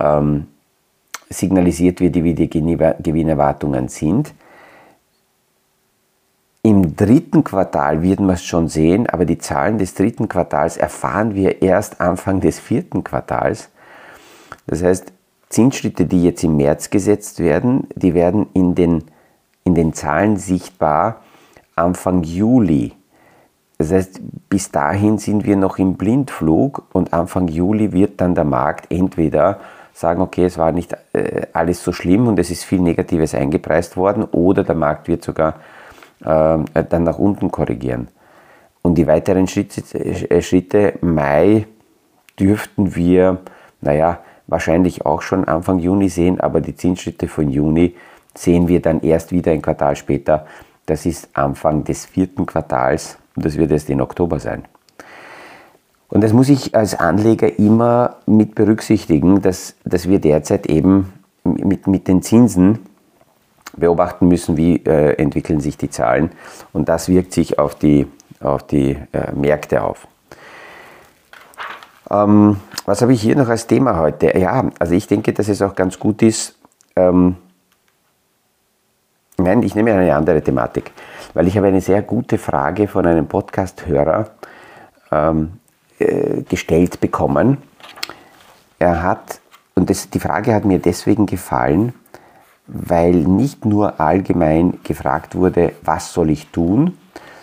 ähm, 0.00 0.46
signalisiert 1.28 2.00
wird, 2.00 2.14
wie 2.14 2.34
die 2.34 2.48
Gewinnerwartungen 2.48 3.88
sind. 3.88 4.32
Im 6.62 6.96
dritten 6.96 7.44
Quartal 7.44 8.02
werden 8.02 8.26
wir 8.26 8.34
es 8.34 8.44
schon 8.44 8.68
sehen, 8.68 9.08
aber 9.08 9.24
die 9.24 9.38
Zahlen 9.38 9.78
des 9.78 9.94
dritten 9.94 10.28
Quartals 10.28 10.76
erfahren 10.76 11.34
wir 11.34 11.62
erst 11.62 12.00
Anfang 12.00 12.40
des 12.40 12.58
vierten 12.58 13.04
Quartals. 13.04 13.68
Das 14.66 14.82
heißt, 14.82 15.12
Zinsschritte, 15.50 16.04
die 16.06 16.24
jetzt 16.24 16.42
im 16.44 16.56
März 16.56 16.90
gesetzt 16.90 17.40
werden, 17.40 17.86
die 17.94 18.12
werden 18.12 18.48
in 18.54 18.74
den, 18.74 19.04
in 19.68 19.74
den 19.74 19.92
Zahlen 19.92 20.38
sichtbar 20.38 21.20
Anfang 21.76 22.22
Juli. 22.22 22.94
Das 23.76 23.92
heißt, 23.92 24.20
bis 24.48 24.72
dahin 24.72 25.18
sind 25.18 25.44
wir 25.44 25.56
noch 25.56 25.78
im 25.78 25.94
Blindflug 25.94 26.82
und 26.92 27.12
Anfang 27.12 27.48
Juli 27.48 27.92
wird 27.92 28.20
dann 28.20 28.34
der 28.34 28.44
Markt 28.44 28.90
entweder 28.90 29.60
sagen, 29.92 30.22
okay, 30.22 30.44
es 30.46 30.56
war 30.56 30.72
nicht 30.72 30.96
äh, 31.12 31.46
alles 31.52 31.84
so 31.84 31.92
schlimm 31.92 32.26
und 32.28 32.38
es 32.38 32.50
ist 32.50 32.64
viel 32.64 32.80
Negatives 32.80 33.34
eingepreist 33.34 33.96
worden 33.96 34.24
oder 34.24 34.64
der 34.64 34.74
Markt 34.74 35.06
wird 35.06 35.22
sogar 35.22 35.56
äh, 36.24 36.84
dann 36.88 37.04
nach 37.04 37.18
unten 37.18 37.50
korrigieren. 37.50 38.08
Und 38.80 38.96
die 38.96 39.06
weiteren 39.06 39.46
Schritte, 39.46 39.82
äh, 39.98 40.40
Schritte 40.40 40.94
Mai 41.02 41.66
dürften 42.40 42.96
wir, 42.96 43.38
naja, 43.82 44.20
wahrscheinlich 44.46 45.04
auch 45.04 45.20
schon 45.20 45.44
Anfang 45.44 45.78
Juni 45.78 46.08
sehen, 46.08 46.40
aber 46.40 46.62
die 46.62 46.74
Zinsschritte 46.74 47.28
von 47.28 47.50
Juni 47.50 47.94
sehen 48.42 48.68
wir 48.68 48.80
dann 48.80 49.00
erst 49.00 49.32
wieder 49.32 49.52
ein 49.52 49.62
Quartal 49.62 49.96
später. 49.96 50.46
Das 50.86 51.06
ist 51.06 51.28
Anfang 51.34 51.84
des 51.84 52.06
vierten 52.06 52.46
Quartals 52.46 53.18
und 53.36 53.44
das 53.44 53.56
wird 53.56 53.70
erst 53.70 53.90
in 53.90 54.00
Oktober 54.00 54.38
sein. 54.38 54.64
Und 56.08 56.22
das 56.22 56.32
muss 56.32 56.48
ich 56.48 56.74
als 56.74 56.98
Anleger 56.98 57.58
immer 57.58 58.16
mit 58.26 58.54
berücksichtigen, 58.54 59.42
dass, 59.42 59.74
dass 59.84 60.08
wir 60.08 60.20
derzeit 60.20 60.66
eben 60.66 61.12
mit, 61.44 61.86
mit 61.86 62.08
den 62.08 62.22
Zinsen 62.22 62.78
beobachten 63.76 64.28
müssen, 64.28 64.56
wie 64.56 64.76
äh, 64.76 65.14
entwickeln 65.14 65.60
sich 65.60 65.76
die 65.76 65.90
Zahlen. 65.90 66.30
Und 66.72 66.88
das 66.88 67.08
wirkt 67.08 67.32
sich 67.32 67.58
auf 67.58 67.74
die, 67.74 68.06
auf 68.40 68.66
die 68.66 68.96
äh, 69.12 69.32
Märkte 69.34 69.82
auf. 69.82 70.08
Ähm, 72.10 72.56
was 72.86 73.02
habe 73.02 73.12
ich 73.12 73.20
hier 73.20 73.36
noch 73.36 73.48
als 73.48 73.66
Thema 73.66 73.98
heute? 73.98 74.36
Ja, 74.38 74.70
also 74.78 74.94
ich 74.94 75.06
denke, 75.06 75.34
dass 75.34 75.48
es 75.48 75.60
auch 75.60 75.74
ganz 75.74 75.98
gut 75.98 76.22
ist, 76.22 76.58
ähm, 76.96 77.36
nein, 79.48 79.62
ich 79.62 79.74
nehme 79.74 79.92
eine 79.92 80.14
andere 80.14 80.42
Thematik 80.42 80.92
weil 81.34 81.46
ich 81.46 81.56
habe 81.56 81.68
eine 81.68 81.80
sehr 81.80 82.02
gute 82.02 82.38
Frage 82.38 82.88
von 82.88 83.06
einem 83.06 83.26
Podcast-Hörer 83.26 84.30
ähm, 85.12 85.60
äh, 85.98 86.42
gestellt 86.42 87.00
bekommen. 87.00 87.58
Er 88.78 89.02
hat, 89.02 89.40
und 89.74 89.90
das, 89.90 90.10
die 90.10 90.20
Frage 90.20 90.54
hat 90.54 90.64
mir 90.64 90.78
deswegen 90.78 91.26
gefallen, 91.26 91.94
weil 92.66 93.12
nicht 93.12 93.64
nur 93.64 94.00
allgemein 94.00 94.80
gefragt 94.84 95.34
wurde, 95.34 95.72
was 95.82 96.12
soll 96.12 96.30
ich 96.30 96.48
tun, 96.48 96.98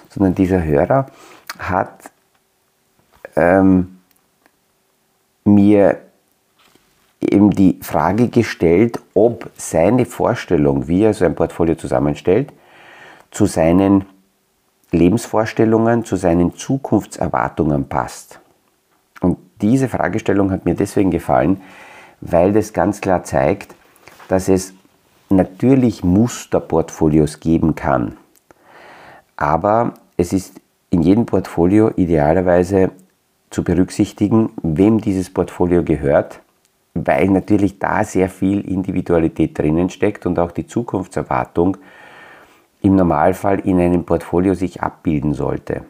sondern 0.09 0.35
dieser 0.35 0.63
Hörer 0.63 1.07
hat 1.57 2.11
ähm, 3.35 3.99
mir 5.43 6.01
eben 7.31 7.51
die 7.51 7.79
Frage 7.81 8.29
gestellt, 8.29 8.99
ob 9.13 9.49
seine 9.55 10.05
Vorstellung, 10.05 10.87
wie 10.87 11.03
er 11.03 11.13
so 11.13 11.25
ein 11.25 11.35
Portfolio 11.35 11.75
zusammenstellt, 11.75 12.51
zu 13.31 13.45
seinen 13.45 14.05
Lebensvorstellungen, 14.91 16.05
zu 16.05 16.15
seinen 16.15 16.55
Zukunftserwartungen 16.55 17.87
passt. 17.87 18.39
Und 19.21 19.37
diese 19.61 19.89
Fragestellung 19.89 20.51
hat 20.51 20.65
mir 20.65 20.75
deswegen 20.75 21.11
gefallen, 21.11 21.61
weil 22.21 22.53
das 22.53 22.73
ganz 22.73 23.01
klar 23.01 23.23
zeigt, 23.23 23.75
dass 24.27 24.47
es 24.49 24.73
natürlich 25.29 26.03
Musterportfolios 26.03 27.39
geben 27.39 27.75
kann. 27.75 28.17
Aber 29.35 29.93
es 30.17 30.33
ist 30.33 30.61
in 30.89 31.01
jedem 31.01 31.25
Portfolio 31.25 31.91
idealerweise 31.95 32.91
zu 33.49 33.63
berücksichtigen, 33.63 34.51
wem 34.61 35.01
dieses 35.01 35.29
Portfolio 35.29 35.83
gehört 35.83 36.39
weil 36.95 37.27
natürlich 37.29 37.77
da 37.77 38.03
sehr 38.03 38.29
viel 38.29 38.61
Individualität 38.61 39.57
drinnen 39.57 39.89
steckt 39.89 40.25
und 40.25 40.39
auch 40.39 40.51
die 40.51 40.65
Zukunftserwartung 40.65 41.77
im 42.81 42.95
Normalfall 42.95 43.59
in 43.59 43.79
einem 43.79 44.05
Portfolio 44.05 44.53
sich 44.53 44.81
abbilden 44.81 45.33
sollte. 45.33 45.81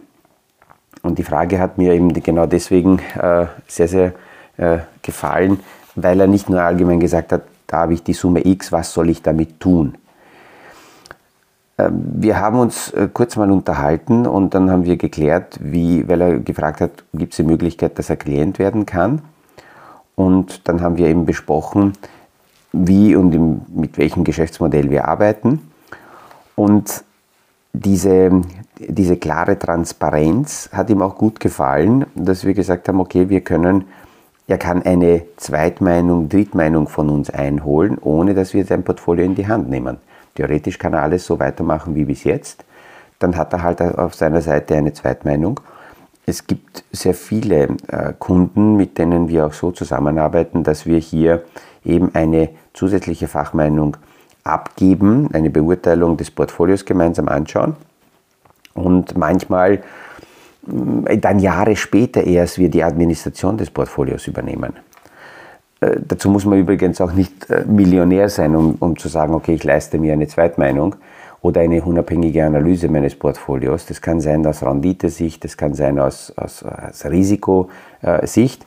Und 1.04 1.20
die 1.20 1.24
Frage 1.24 1.60
hat 1.60 1.78
mir 1.78 1.94
eben 1.94 2.12
genau 2.14 2.48
deswegen 2.48 3.00
äh, 3.22 3.46
sehr, 3.68 3.88
sehr 3.88 4.14
äh, 4.58 4.80
gefallen, 5.04 5.60
weil 5.96 6.20
er 6.20 6.28
nicht 6.28 6.50
nur 6.50 6.62
allgemein 6.62 7.00
gesagt 7.00 7.32
hat, 7.32 7.44
da 7.68 7.78
habe 7.78 7.94
ich 7.94 8.04
die 8.04 8.14
Summe 8.14 8.46
X, 8.46 8.72
was 8.72 8.92
soll 8.92 9.10
ich 9.10 9.22
damit 9.22 9.60
tun? 9.60 9.96
Ähm, 11.78 12.04
wir 12.16 12.40
haben 12.40 12.58
uns 12.58 12.92
äh, 12.92 13.08
kurz 13.14 13.36
mal 13.36 13.52
unterhalten 13.52 14.26
und 14.26 14.56
dann 14.56 14.72
haben 14.72 14.86
wir 14.86 14.98
geklärt, 14.98 15.60
wie, 15.62 16.08
weil 16.08 16.22
er 16.22 16.40
gefragt 16.40 16.82
hat, 16.82 17.04
gibt 17.14 17.34
es 17.34 17.38
die 17.38 17.44
Möglichkeit, 17.44 18.00
dass 18.00 18.10
er 18.10 18.16
Klient 18.16 18.58
werden 18.58 18.86
kann? 18.86 19.22
Und 20.16 20.68
dann 20.68 20.82
haben 20.82 20.98
wir 20.98 21.08
eben 21.08 21.26
besprochen, 21.26 21.94
wie 22.72 23.16
und 23.16 23.76
mit 23.76 23.98
welchem 23.98 24.24
Geschäftsmodell 24.24 24.90
wir 24.90 25.08
arbeiten. 25.08 25.72
Und 26.56 27.04
diese, 27.74 28.42
diese 28.80 29.18
klare 29.18 29.60
Transparenz 29.60 30.70
hat 30.72 30.90
ihm 30.90 31.02
auch 31.02 31.18
gut 31.18 31.40
gefallen, 31.40 32.06
dass 32.16 32.46
wir 32.46 32.54
gesagt 32.54 32.88
haben, 32.88 33.00
okay, 33.00 33.30
wir 33.30 33.42
können, 33.42 33.86
er 34.48 34.58
kann 34.58 34.84
eine 34.84 35.24
Zweitmeinung, 35.38 36.30
Drittmeinung 36.30 36.88
von 36.88 37.10
uns 37.10 37.30
einholen, 37.30 37.98
ohne 38.00 38.34
dass 38.34 38.54
wir 38.54 38.66
sein 38.66 38.84
Portfolio 38.84 39.26
in 39.26 39.36
die 39.36 39.48
Hand 39.48 39.70
nehmen. 39.70 39.98
Theoretisch 40.36 40.78
kann 40.78 40.94
er 40.94 41.02
alles 41.02 41.26
so 41.26 41.40
weitermachen 41.40 41.96
wie 41.96 42.06
bis 42.06 42.24
jetzt. 42.24 42.64
Dann 43.20 43.38
hat 43.38 43.54
er 43.54 43.64
halt 43.64 43.82
auf 43.82 44.16
seiner 44.16 44.42
Seite 44.42 44.76
eine 44.76 44.94
Zweitmeinung. 44.94 45.60
Es 46.26 46.48
gibt 46.48 46.84
sehr 46.92 47.14
viele 47.14 47.68
äh, 47.88 48.14
Kunden, 48.18 48.76
mit 48.78 48.98
denen 48.98 49.28
wir 49.30 49.46
auch 49.46 49.54
so 49.54 49.72
zusammenarbeiten, 49.72 50.64
dass 50.64 50.86
wir 50.86 50.98
hier 50.98 51.44
eben 51.84 52.14
eine 52.16 52.50
zusätzliche 52.74 53.28
Fachmeinung 53.28 53.98
abgeben, 54.44 55.30
eine 55.34 55.50
Beurteilung 55.50 56.18
des 56.18 56.32
Portfolios 56.32 56.86
gemeinsam 56.86 57.28
anschauen 57.28 57.76
und 58.74 59.18
manchmal 59.18 59.84
mm, 60.66 61.20
dann 61.22 61.40
Jahre 61.40 61.76
später 61.76 62.24
erst 62.24 62.58
wir 62.58 62.70
die 62.70 62.84
Administration 62.84 63.58
des 63.58 63.70
Portfolios 63.70 64.28
übernehmen. 64.28 64.74
Äh, 65.82 65.98
dazu 66.08 66.30
muss 66.30 66.46
man 66.46 66.60
übrigens 66.60 67.02
auch 67.02 67.12
nicht 67.12 67.50
äh, 67.52 67.66
Millionär 67.66 68.30
sein, 68.30 68.56
um, 68.56 68.76
um 68.80 68.98
zu 68.98 69.10
sagen, 69.10 69.34
okay, 69.36 69.54
ich 69.54 69.64
leiste 69.64 70.00
mir 70.00 70.14
eine 70.14 70.28
Zweitmeinung 70.28 70.96
oder 71.46 71.62
eine 71.62 71.84
unabhängige 71.84 72.44
Analyse 72.44 72.90
meines 72.90 73.14
Portfolios. 73.14 73.86
Das 73.86 74.02
kann 74.02 74.20
sein 74.20 74.44
aus 74.48 74.64
Renditesicht, 74.64 75.44
das 75.44 75.58
kann 75.58 75.76
sein 75.76 76.00
aus, 76.00 76.34
aus, 76.36 76.64
aus 76.64 77.06
Risikosicht. 77.06 78.66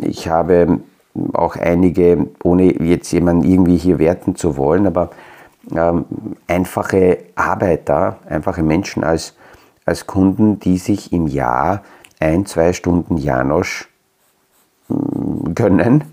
Ich 0.00 0.28
habe 0.28 0.78
auch 1.32 1.56
einige, 1.56 2.28
ohne 2.44 2.80
jetzt 2.80 3.10
jemanden 3.10 3.50
irgendwie 3.50 3.76
hier 3.76 3.98
werten 3.98 4.36
zu 4.36 4.56
wollen, 4.56 4.86
aber 4.86 5.10
ähm, 5.74 6.04
einfache 6.46 7.18
Arbeiter, 7.34 8.18
einfache 8.28 8.62
Menschen 8.62 9.02
als, 9.02 9.34
als 9.84 10.06
Kunden, 10.06 10.60
die 10.60 10.78
sich 10.78 11.12
im 11.12 11.26
Jahr 11.26 11.82
ein, 12.20 12.46
zwei 12.46 12.72
Stunden 12.72 13.16
Janosch 13.16 13.88
mm, 14.86 15.52
gönnen, 15.52 16.04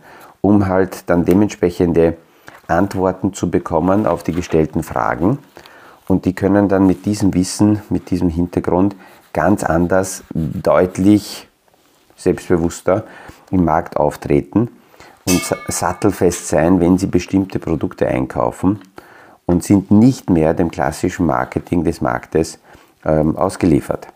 um 0.41 0.67
halt 0.67 1.07
dann 1.11 1.25
dementsprechende 1.25 2.17
Antworten 2.69 3.33
zu 3.33 3.49
bekommen 3.49 4.05
auf 4.05 4.23
die 4.23 4.33
gestellten 4.33 4.83
Fragen. 4.83 5.39
Und 6.07 6.25
die 6.25 6.33
können 6.33 6.67
dann 6.69 6.87
mit 6.87 7.05
diesem 7.05 7.33
Wissen, 7.33 7.81
mit 7.89 8.09
diesem 8.09 8.29
Hintergrund 8.29 8.95
ganz 9.33 9.63
anders, 9.63 10.23
deutlich 10.33 11.47
selbstbewusster 12.15 13.05
im 13.51 13.63
Markt 13.63 13.97
auftreten 13.97 14.69
und 15.27 15.55
sattelfest 15.67 16.47
sein, 16.47 16.79
wenn 16.79 16.97
sie 16.97 17.07
bestimmte 17.07 17.59
Produkte 17.59 18.07
einkaufen 18.07 18.79
und 19.45 19.63
sind 19.63 19.91
nicht 19.91 20.29
mehr 20.29 20.53
dem 20.53 20.71
klassischen 20.71 21.25
Marketing 21.25 21.83
des 21.83 22.01
Marktes 22.01 22.59
ähm, 23.05 23.35
ausgeliefert. 23.35 24.07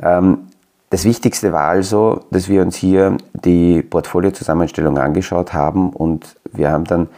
Ähm, 0.00 0.48
das 0.90 1.04
Wichtigste 1.04 1.52
war 1.52 1.68
also, 1.68 2.24
dass 2.30 2.48
wir 2.48 2.62
uns 2.62 2.76
hier 2.76 3.16
die 3.32 3.82
Portfoliozusammenstellung 3.82 4.98
angeschaut 4.98 5.52
haben 5.52 5.90
und 5.90 6.36
wir 6.52 6.70
haben 6.70 6.84
dann 6.84 7.08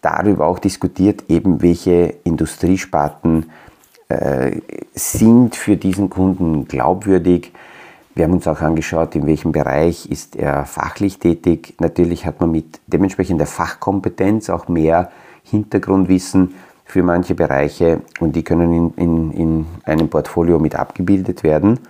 darüber 0.00 0.46
auch 0.46 0.58
diskutiert, 0.58 1.24
eben 1.28 1.62
welche 1.62 2.14
Industriesparten 2.24 3.50
äh, 4.08 4.60
sind 4.94 5.56
für 5.56 5.76
diesen 5.76 6.10
Kunden 6.10 6.68
glaubwürdig, 6.68 7.52
wir 8.14 8.24
haben 8.24 8.32
uns 8.32 8.46
auch 8.46 8.60
angeschaut, 8.60 9.16
in 9.16 9.26
welchem 9.26 9.50
Bereich 9.50 10.06
ist 10.08 10.36
er 10.36 10.66
fachlich 10.66 11.18
tätig. 11.18 11.74
Natürlich 11.80 12.26
hat 12.26 12.40
man 12.40 12.52
mit 12.52 12.80
dementsprechender 12.86 13.46
Fachkompetenz 13.46 14.50
auch 14.50 14.68
mehr 14.68 15.10
Hintergrundwissen 15.42 16.54
für 16.84 17.02
manche 17.02 17.34
Bereiche 17.34 18.02
und 18.20 18.36
die 18.36 18.44
können 18.44 18.72
in, 18.72 18.94
in, 18.94 19.30
in 19.32 19.66
einem 19.82 20.08
Portfolio 20.08 20.60
mit 20.60 20.76
abgebildet 20.76 21.42
werden. 21.42 21.80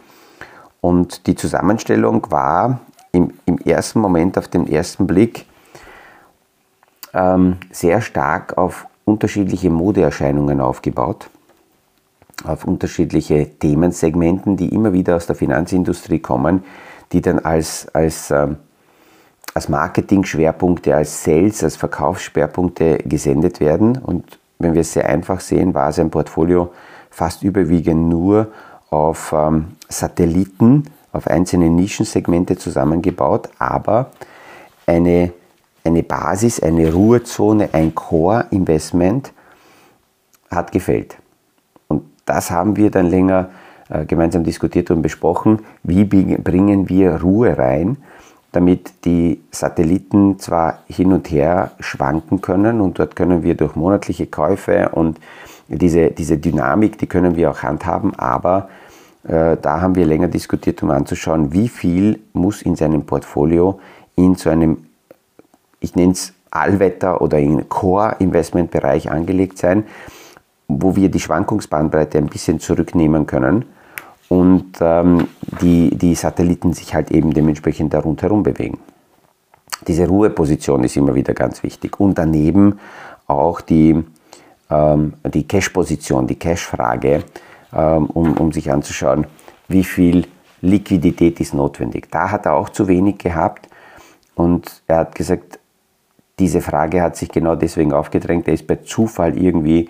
Und 0.85 1.27
die 1.29 1.35
Zusammenstellung 1.35 2.31
war 2.31 2.81
im, 3.11 3.33
im 3.47 3.57
ersten 3.57 4.01
Moment, 4.01 4.37
auf 4.37 4.49
den 4.49 4.71
ersten 4.71 5.07
Blick, 5.07 5.47
ähm, 7.15 7.57
sehr 7.71 8.03
stark 8.03 8.59
auf 8.59 8.87
unterschiedliche 9.07 9.71
Modeerscheinungen 9.71 10.61
aufgebaut 10.61 11.31
auf 12.47 12.67
unterschiedliche 12.67 13.49
Themensegmenten, 13.59 14.59
die 14.59 14.75
immer 14.75 14.93
wieder 14.93 15.17
aus 15.17 15.27
der 15.27 15.37
Finanzindustrie 15.37 16.19
kommen, 16.19 16.65
die 17.13 17.23
dann 17.23 17.39
als, 17.39 17.89
als, 17.95 18.31
äh, 18.31 18.49
als 19.55 19.71
Marketing-Schwerpunkte, 19.71 20.95
als 20.95 21.25
Sales, 21.25 21.65
als 21.65 21.77
Verkaufsschwerpunkte 21.77 22.99
gesendet 22.99 23.59
werden. 23.59 23.97
Und 23.97 24.39
wenn 24.59 24.75
wir 24.75 24.83
es 24.83 24.93
sehr 24.93 25.07
einfach 25.07 25.41
sehen, 25.41 25.73
war 25.73 25.91
sein 25.93 26.11
Portfolio 26.11 26.75
fast 27.09 27.43
überwiegend 27.43 28.11
nur 28.11 28.49
auf 28.95 29.35
ähm, 29.37 29.77
Satelliten, 29.89 30.85
auf 31.13 31.27
einzelne 31.27 31.71
Nischensegmente 31.71 32.57
zusammengebaut, 32.57 33.49
aber 33.59 34.11
eine, 34.87 35.33
eine 35.85 36.03
Basis, 36.03 36.61
eine 36.61 36.93
Ruhezone, 36.93 37.71
ein 37.73 37.95
Core-Investment 37.95 39.33
hat 40.51 40.73
gefällt 40.73 41.17
das 42.25 42.51
haben 42.51 42.77
wir 42.77 42.91
dann 42.91 43.07
länger 43.07 43.51
äh, 43.89 44.05
gemeinsam 44.05 44.45
diskutiert 44.45 44.91
und 44.91 45.03
besprochen. 45.03 45.61
Wie 45.83 46.05
bringen 46.05 46.89
wir 46.89 47.21
Ruhe 47.21 47.57
rein, 47.57 47.99
damit 48.53 49.05
die 49.05 49.41
Satelliten 49.51 50.39
zwar 50.39 50.79
hin 50.87 51.13
und 51.13 51.31
her 51.31 51.73
schwanken 51.81 52.41
können 52.41 52.81
und 52.81 52.99
dort 52.99 53.17
können 53.17 53.43
wir 53.43 53.57
durch 53.57 53.75
monatliche 53.75 54.27
Käufe 54.27 54.91
und 54.91 55.19
diese, 55.69 56.11
diese 56.11 56.39
Dynamik, 56.39 56.99
die 56.99 57.07
können 57.07 57.37
wir 57.37 57.51
auch 57.51 57.63
handhaben, 57.63 58.15
aber 58.15 58.69
äh, 59.27 59.57
da 59.61 59.81
haben 59.81 59.95
wir 59.95 60.07
länger 60.07 60.29
diskutiert, 60.29 60.83
um 60.83 60.91
anzuschauen, 60.91 61.53
wie 61.53 61.69
viel 61.69 62.21
muss 62.33 62.63
in 62.63 62.77
seinem 62.77 63.05
Portfolio 63.05 63.81
in 64.17 64.35
so 64.35 64.51
einem, 64.51 64.87
ich 65.81 65.97
nenne 65.97 66.13
es 66.13 66.35
Allwetter- 66.51 67.21
oder 67.21 67.39
in 67.39 67.69
Core-Investment-Bereich 67.69 69.11
angelegt 69.11 69.59
sein, 69.59 69.85
wo 70.69 70.95
wir 70.95 71.11
die 71.11 71.21
Schwankungsbandbreite 71.21 72.19
ein 72.19 72.27
bisschen 72.27 72.61
zurücknehmen 72.61 73.27
können 73.27 73.65
und 74.29 74.79
ähm, 74.81 75.29
die, 75.61 75.97
die 75.97 76.15
Satelliten 76.15 76.73
sich 76.73 76.95
halt 76.95 77.11
eben 77.11 77.33
dementsprechend 77.33 77.93
da 77.93 78.01
rundherum 78.01 78.43
bewegen. 78.43 78.79
Diese 79.87 80.07
Ruheposition 80.07 80.85
ist 80.85 80.97
immer 80.97 81.15
wieder 81.15 81.35
ganz 81.35 81.63
wichtig 81.63 81.99
und 82.01 82.17
daneben 82.17 82.79
auch 83.27 83.61
die, 83.61 84.03
ähm, 84.71 85.15
die 85.25 85.47
Cash-Position, 85.47 86.27
die 86.27 86.37
Cash-Frage, 86.39 87.25
um, 87.75 88.33
um 88.35 88.53
sich 88.53 88.71
anzuschauen, 88.71 89.27
wie 89.69 89.85
viel 89.85 90.27
Liquidität 90.61 91.41
ist 91.41 91.55
notwendig. 91.55 92.09
Da 92.11 92.31
hat 92.31 92.47
er 92.47 92.55
auch 92.55 92.69
zu 92.69 92.89
wenig 92.89 93.19
gehabt 93.19 93.69
und 94.35 94.83
er 94.87 94.99
hat 94.99 95.15
gesagt, 95.15 95.59
diese 96.39 96.61
Frage 96.61 97.03
hat 97.03 97.17
sich 97.17 97.29
genau 97.29 97.55
deswegen 97.55 97.93
aufgedrängt. 97.93 98.49
Er 98.49 98.55
ist 98.55 98.67
bei 98.67 98.77
Zufall 98.77 99.39
irgendwie 99.39 99.89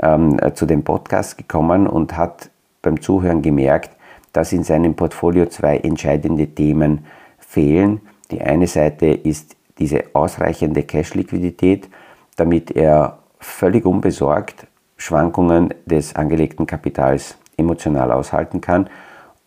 ähm, 0.00 0.38
zu 0.54 0.66
dem 0.66 0.82
Podcast 0.82 1.38
gekommen 1.38 1.86
und 1.86 2.16
hat 2.16 2.50
beim 2.82 3.00
Zuhören 3.00 3.42
gemerkt, 3.42 3.90
dass 4.32 4.52
in 4.52 4.64
seinem 4.64 4.94
Portfolio 4.94 5.46
zwei 5.46 5.78
entscheidende 5.78 6.48
Themen 6.48 7.06
fehlen. 7.38 8.00
Die 8.30 8.40
eine 8.40 8.66
Seite 8.66 9.06
ist 9.06 9.56
diese 9.78 10.04
ausreichende 10.12 10.82
Cash-Liquidität, 10.82 11.88
damit 12.36 12.72
er 12.72 13.18
völlig 13.38 13.84
unbesorgt 13.84 14.66
Schwankungen 15.04 15.74
des 15.86 16.16
angelegten 16.16 16.66
Kapitals 16.66 17.36
emotional 17.56 18.10
aushalten 18.10 18.60
kann. 18.60 18.88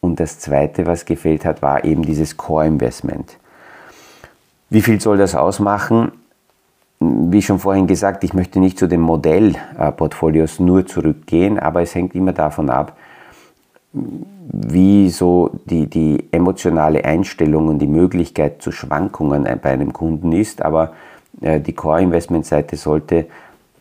Und 0.01 0.19
das 0.19 0.39
Zweite, 0.39 0.85
was 0.85 1.05
gefehlt 1.05 1.45
hat, 1.45 1.61
war 1.61 1.83
eben 1.83 2.03
dieses 2.03 2.37
Core-Investment. 2.37 3.37
Wie 4.69 4.81
viel 4.81 5.01
soll 5.01 5.17
das 5.17 5.33
ausmachen? 5.33 6.11
wie 6.99 7.41
schon 7.41 7.59
vorhin 7.59 7.87
gesagt, 7.87 8.23
ich 8.23 8.33
möchte 8.33 8.59
nicht 8.59 8.79
zu 8.79 8.87
den 8.87 9.01
Modellportfolios 9.01 10.59
nur 10.59 10.85
zurückgehen, 10.85 11.59
aber 11.59 11.81
es 11.81 11.93
hängt 11.93 12.15
immer 12.15 12.33
davon 12.33 12.69
ab, 12.69 12.97
wie 13.93 15.09
so 15.09 15.51
die, 15.65 15.87
die 15.87 16.27
emotionale 16.31 17.05
Einstellung 17.05 17.67
und 17.67 17.79
die 17.79 17.87
Möglichkeit 17.87 18.61
zu 18.61 18.71
Schwankungen 18.71 19.43
bei 19.61 19.69
einem 19.69 19.93
Kunden 19.93 20.31
ist. 20.31 20.63
Aber 20.63 20.93
äh, 21.41 21.59
die 21.59 21.73
Core-Investment-Seite 21.73 22.75
sollte 22.75 23.27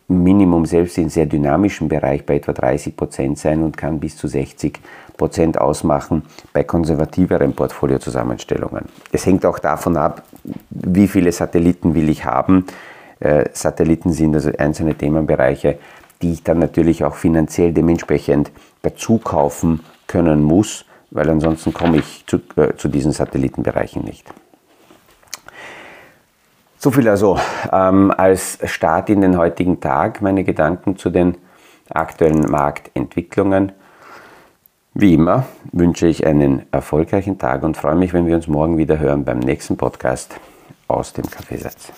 Minimum 0.08 0.66
selbst 0.66 0.98
in 0.98 1.08
sehr 1.08 1.26
dynamischen 1.26 1.88
Bereich 1.88 2.24
bei 2.24 2.36
etwa 2.36 2.52
30 2.52 2.96
Prozent 2.96 3.38
sein 3.38 3.62
und 3.62 3.76
kann 3.76 3.98
bis 3.98 4.16
zu 4.16 4.28
60 4.28 4.78
Prozent 5.16 5.58
ausmachen 5.58 6.22
bei 6.52 6.62
konservativeren 6.62 7.54
Portfoliozusammenstellungen. 7.54 8.84
Es 9.10 9.26
hängt 9.26 9.44
auch 9.44 9.58
davon 9.58 9.96
ab, 9.96 10.22
wie 10.70 11.08
viele 11.08 11.32
Satelliten 11.32 11.94
will 11.94 12.08
ich 12.08 12.24
haben. 12.24 12.66
Äh, 13.18 13.46
Satelliten 13.52 14.12
sind 14.12 14.34
also 14.34 14.50
einzelne 14.56 14.94
Themenbereiche, 14.94 15.78
die 16.22 16.32
ich 16.32 16.42
dann 16.42 16.58
natürlich 16.58 17.04
auch 17.04 17.16
finanziell 17.16 17.72
dementsprechend 17.72 18.52
dazu 18.82 19.18
kaufen 19.18 19.80
können 20.06 20.42
muss, 20.42 20.84
weil 21.10 21.28
ansonsten 21.28 21.72
komme 21.72 21.98
ich 21.98 22.24
zu, 22.26 22.38
äh, 22.56 22.74
zu 22.76 22.88
diesen 22.88 23.12
Satellitenbereichen 23.12 24.04
nicht. 24.04 24.24
So 26.86 26.92
viel 26.92 27.08
also 27.08 27.36
ähm, 27.72 28.12
als 28.16 28.60
Start 28.62 29.10
in 29.10 29.20
den 29.20 29.36
heutigen 29.36 29.80
Tag, 29.80 30.22
meine 30.22 30.44
Gedanken 30.44 30.96
zu 30.96 31.10
den 31.10 31.36
aktuellen 31.90 32.42
Marktentwicklungen. 32.48 33.72
Wie 34.94 35.14
immer 35.14 35.46
wünsche 35.72 36.06
ich 36.06 36.24
einen 36.24 36.62
erfolgreichen 36.70 37.38
Tag 37.38 37.64
und 37.64 37.76
freue 37.76 37.96
mich, 37.96 38.12
wenn 38.12 38.28
wir 38.28 38.36
uns 38.36 38.46
morgen 38.46 38.78
wieder 38.78 39.00
hören 39.00 39.24
beim 39.24 39.40
nächsten 39.40 39.76
Podcast 39.76 40.36
aus 40.86 41.12
dem 41.12 41.28
Kaffeesatz. 41.28 41.90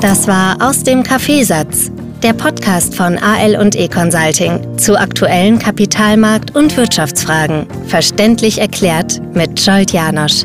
Das 0.00 0.28
war 0.28 0.58
aus 0.60 0.84
dem 0.84 1.02
Kaffeesatz, 1.02 1.90
der 2.22 2.34
Podcast 2.34 2.94
von 2.94 3.18
AL 3.18 3.56
und 3.56 3.74
E 3.74 3.88
Consulting 3.88 4.78
zu 4.78 4.96
aktuellen 4.96 5.58
Kapitalmarkt- 5.58 6.54
und 6.56 6.76
Wirtschaftsfragen, 6.76 7.66
verständlich 7.88 8.60
erklärt 8.60 9.20
mit 9.34 9.58
Scholt 9.58 9.90
Janosch. 9.90 10.44